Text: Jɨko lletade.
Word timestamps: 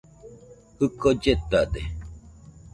Jɨko 0.77 1.09
lletade. 1.21 1.81